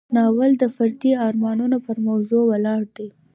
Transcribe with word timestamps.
ناول 0.15 0.51
د 0.61 0.63
فردي 0.75 1.11
ارمانونو 1.27 1.77
پر 1.85 1.97
موضوع 2.07 2.43
ولاړ 2.47 2.81
دی. 2.95 3.07